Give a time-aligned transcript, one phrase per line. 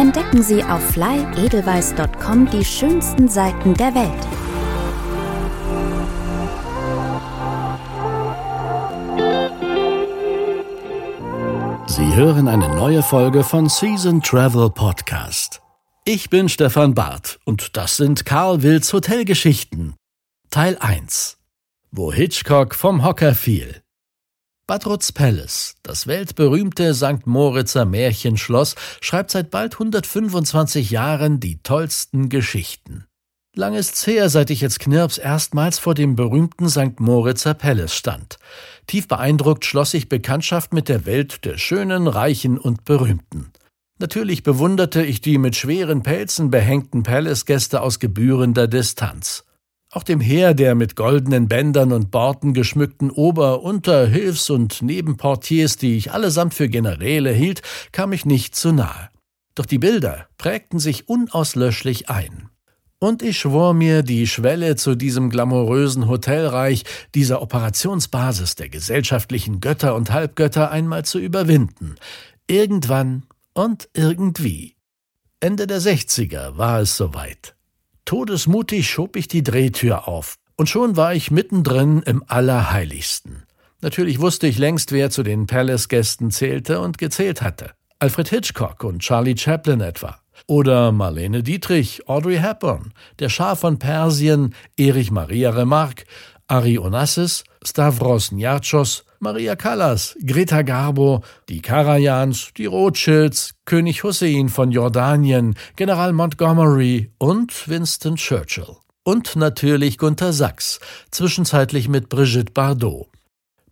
[0.00, 4.26] Entdecken Sie auf flyedelweiss.com die schönsten Seiten der Welt.
[11.86, 15.60] Sie hören eine neue Folge von Season Travel Podcast.
[16.06, 19.96] Ich bin Stefan Barth und das sind Karl Wills Hotelgeschichten.
[20.48, 21.36] Teil 1.
[21.90, 23.82] Wo Hitchcock vom Hocker fiel.
[24.70, 24.84] Bad
[25.14, 27.26] Palace, das weltberühmte St.
[27.26, 33.04] Moritzer Märchenschloss, schreibt seit bald 125 Jahren die tollsten Geschichten.
[33.56, 37.00] Lang ist's her, seit ich jetzt Knirps erstmals vor dem berühmten St.
[37.00, 38.38] Moritzer Palace stand.
[38.86, 43.50] Tief beeindruckt schloss ich Bekanntschaft mit der Welt der Schönen, Reichen und Berühmten.
[43.98, 49.42] Natürlich bewunderte ich die mit schweren Pelzen behängten Palace-Gäste aus gebührender Distanz.
[49.92, 55.76] Auch dem Heer der mit goldenen Bändern und Borten geschmückten Ober-, Unter-, Hilfs- und Nebenportiers,
[55.76, 59.08] die ich allesamt für Generäle hielt, kam ich nicht zu nahe.
[59.56, 62.50] Doch die Bilder prägten sich unauslöschlich ein.
[63.00, 69.96] Und ich schwor mir, die Schwelle zu diesem glamourösen Hotelreich, dieser Operationsbasis der gesellschaftlichen Götter
[69.96, 71.96] und Halbgötter einmal zu überwinden.
[72.46, 73.24] Irgendwann
[73.54, 74.76] und irgendwie.
[75.40, 77.56] Ende der Sechziger war es soweit.
[78.04, 83.44] Todesmutig schob ich die Drehtür auf, und schon war ich mittendrin im Allerheiligsten.
[83.82, 87.70] Natürlich wusste ich längst, wer zu den Palace-Gästen zählte und gezählt hatte.
[87.98, 90.18] Alfred Hitchcock und Charlie Chaplin etwa.
[90.46, 96.04] Oder Marlene Dietrich, Audrey Hepburn, der Schah von Persien, Erich Maria Remarque,
[96.46, 104.72] Ari Onassis, Stavros Niarchos, Maria Callas, Greta Garbo, die Karajans, die Rothschilds, König Hussein von
[104.72, 108.76] Jordanien, General Montgomery und Winston Churchill.
[109.04, 110.80] Und natürlich Gunther Sachs,
[111.10, 113.08] zwischenzeitlich mit Brigitte Bardot.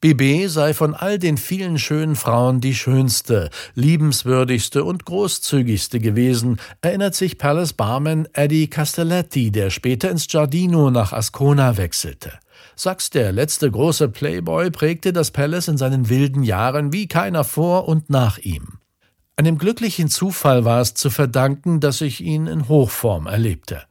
[0.00, 7.14] BB sei von all den vielen schönen Frauen die schönste, liebenswürdigste und großzügigste gewesen, erinnert
[7.14, 12.32] sich Palace Barman Eddie Castelletti, der später ins Giardino nach Ascona wechselte.
[12.76, 17.88] Sachs, der letzte große Playboy, prägte das Palace in seinen wilden Jahren wie keiner vor
[17.88, 18.78] und nach ihm.
[19.36, 23.82] Einem glücklichen Zufall war es zu verdanken, dass ich ihn in Hochform erlebte.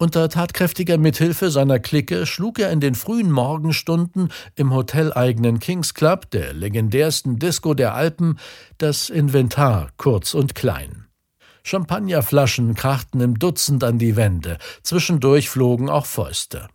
[0.00, 6.30] Unter tatkräftiger Mithilfe seiner Clique schlug er in den frühen Morgenstunden im hoteleigenen Kings Club,
[6.30, 8.38] der legendärsten Disco der Alpen,
[8.78, 11.06] das Inventar kurz und klein.
[11.64, 16.68] Champagnerflaschen krachten im Dutzend an die Wände, zwischendurch flogen auch Fäuste.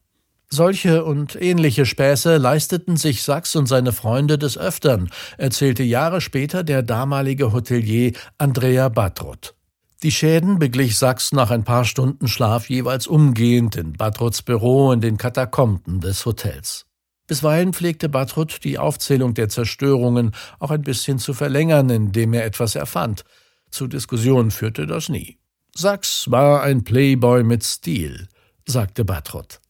[0.56, 5.10] Solche und ähnliche Späße leisteten sich Sachs und seine Freunde des Öfteren,
[5.40, 9.56] erzählte Jahre später der damalige Hotelier Andrea Batrot.
[10.04, 15.02] Die Schäden beglich Sachs nach ein paar Stunden Schlaf jeweils umgehend in Batrots Büro in
[15.02, 16.86] den Katakomben des Hotels.
[17.26, 22.76] Bisweilen pflegte Batrut die Aufzählung der Zerstörungen auch ein bisschen zu verlängern, indem er etwas
[22.76, 23.24] erfand.
[23.72, 25.40] Zu Diskussionen führte das nie.
[25.76, 28.28] Sachs war ein Playboy mit Stil,
[28.68, 29.63] sagte Batrut.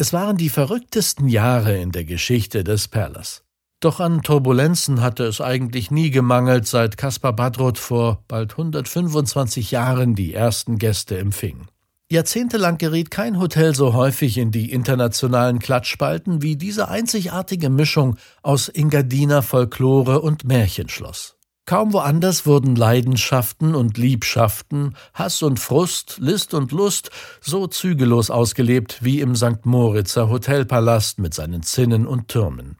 [0.00, 3.42] Es waren die verrücktesten Jahre in der Geschichte des Palace.
[3.80, 10.14] Doch an Turbulenzen hatte es eigentlich nie gemangelt, seit Caspar Badroth vor bald 125 Jahren
[10.14, 11.66] die ersten Gäste empfing.
[12.12, 18.68] Jahrzehntelang geriet kein Hotel so häufig in die internationalen Klatschspalten wie diese einzigartige Mischung aus
[18.68, 21.37] Engadiner Folklore und Märchenschloss.
[21.68, 27.10] Kaum woanders wurden Leidenschaften und Liebschaften, Hass und Frust, List und Lust
[27.42, 29.66] so zügellos ausgelebt wie im St.
[29.66, 32.78] Moritzer Hotelpalast mit seinen Zinnen und Türmen.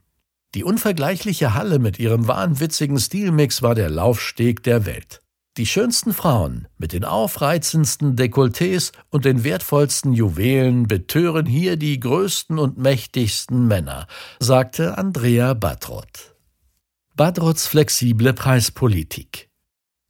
[0.55, 5.21] Die unvergleichliche Halle mit ihrem wahnwitzigen Stilmix war der Laufsteg der Welt.
[5.57, 12.57] Die schönsten Frauen mit den aufreizendsten Dekolletés und den wertvollsten Juwelen betören hier die größten
[12.57, 14.07] und mächtigsten Männer,
[14.39, 16.38] sagte Andrea Batrot.
[17.19, 19.49] Badrots flexible Preispolitik.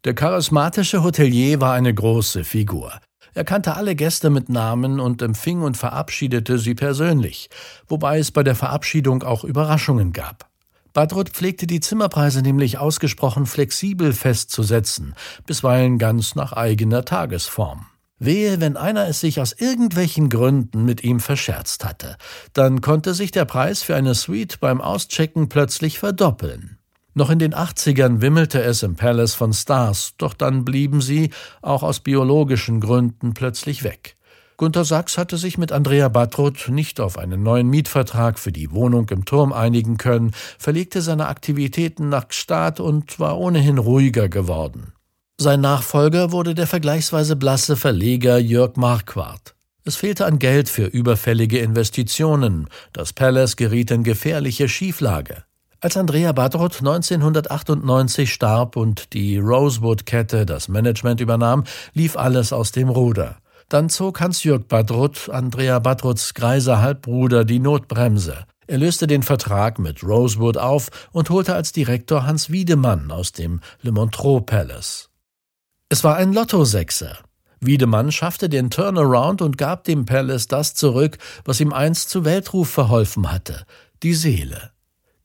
[0.03, 2.93] Der charismatische Hotelier war eine große Figur.
[3.33, 7.49] Er kannte alle Gäste mit Namen und empfing und verabschiedete sie persönlich,
[7.87, 10.51] wobei es bei der Verabschiedung auch Überraschungen gab.
[10.93, 15.15] Badrut pflegte die Zimmerpreise nämlich ausgesprochen flexibel festzusetzen,
[15.47, 17.87] bisweilen ganz nach eigener Tagesform.
[18.19, 22.17] Wehe, wenn einer es sich aus irgendwelchen Gründen mit ihm verscherzt hatte,
[22.53, 26.78] dann konnte sich der Preis für eine Suite beim Auschecken plötzlich verdoppeln.
[27.13, 31.83] Noch in den 80ern wimmelte es im Palace von Stars, doch dann blieben sie, auch
[31.83, 34.15] aus biologischen Gründen, plötzlich weg.
[34.57, 39.07] Gunter Sachs hatte sich mit Andrea Batruth nicht auf einen neuen Mietvertrag für die Wohnung
[39.09, 44.91] im Turm einigen können, verlegte seine Aktivitäten nach Gstaad und war ohnehin ruhiger geworden.
[45.39, 49.55] Sein Nachfolger wurde der vergleichsweise blasse Verleger Jörg Marquardt.
[49.85, 52.67] Es fehlte an Geld für überfällige Investitionen.
[52.91, 55.45] Das Palace geriet in gefährliche Schieflage.
[55.81, 62.89] Als Andrea Badroth 1998 starb und die Rosewood-Kette das Management übernahm, lief alles aus dem
[62.89, 63.37] Ruder.
[63.69, 68.45] Dann zog Hans-Jürg Badroth, Andrea Badroths greiser Halbbruder, die Notbremse.
[68.67, 73.61] Er löste den Vertrag mit Rosewood auf und holte als Direktor Hans Wiedemann aus dem
[73.81, 75.09] Le Montreux Palace.
[75.87, 77.19] Es war ein Lottosechser.
[77.61, 82.69] Wiedemann schaffte den Turnaround und gab dem Palace das zurück, was ihm einst zu Weltruf
[82.69, 83.65] verholfen hatte,
[84.03, 84.71] die Seele.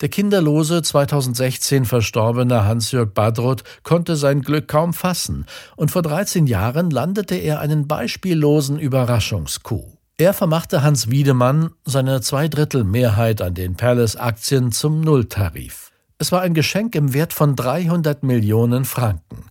[0.04, 5.46] Der kinderlose 2016 verstorbene Hans-Jörg Badroth konnte sein Glück kaum fassen,
[5.76, 9.96] und vor 13 Jahren landete er einen beispiellosen Überraschungskuh.
[10.18, 15.90] Er vermachte Hans Wiedemann seine Zweidrittelmehrheit an den Palace-Aktien zum Nulltarif.
[16.18, 19.46] Es war ein Geschenk im Wert von 300 Millionen Franken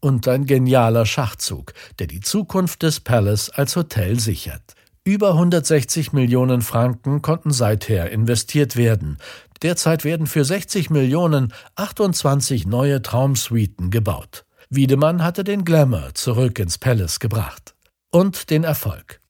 [0.00, 4.74] und ein genialer Schachzug, der die Zukunft des Palace als Hotel sichert.
[5.08, 9.16] Über 160 Millionen Franken konnten seither investiert werden.
[9.62, 14.44] Derzeit werden für 60 Millionen 28 neue Traumsuiten gebaut.
[14.68, 17.74] Wiedemann hatte den Glamour zurück ins Palace gebracht.
[18.10, 19.22] Und den Erfolg.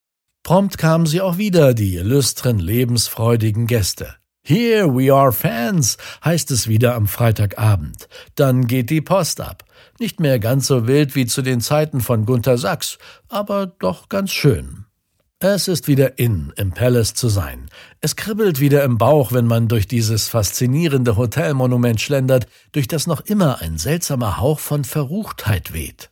[0.43, 4.17] Prompt kamen sie auch wieder, die illustren, lebensfreudigen Gäste.
[4.43, 8.09] Here we are fans, heißt es wieder am Freitagabend.
[8.35, 9.63] Dann geht die Post ab.
[10.01, 12.99] Nicht mehr ganz so wild wie zu den Zeiten von Gunther Sachs,
[13.29, 14.88] aber doch ganz schön.
[15.41, 17.71] Es ist wieder in, im Palace zu sein.
[18.01, 23.21] Es kribbelt wieder im Bauch, wenn man durch dieses faszinierende Hotelmonument schlendert, durch das noch
[23.21, 26.11] immer ein seltsamer Hauch von Verruchtheit weht.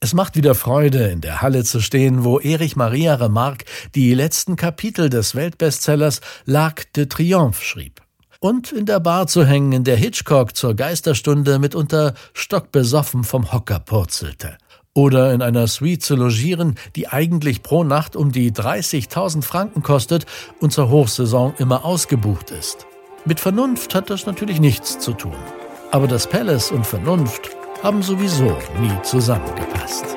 [0.00, 3.64] Es macht wieder Freude, in der Halle zu stehen, wo Erich Maria Remarque
[3.94, 8.02] die letzten Kapitel des Weltbestsellers L'Arc de Triomphe schrieb.
[8.40, 13.80] Und in der Bar zu hängen, in der Hitchcock zur Geisterstunde mitunter stockbesoffen vom Hocker
[13.80, 14.58] purzelte.
[14.96, 20.24] Oder in einer Suite zu logieren, die eigentlich pro Nacht um die 30.000 Franken kostet
[20.58, 22.86] und zur Hochsaison immer ausgebucht ist.
[23.26, 25.36] Mit Vernunft hat das natürlich nichts zu tun.
[25.90, 27.50] Aber das Palace und Vernunft
[27.82, 30.16] haben sowieso nie zusammengepasst.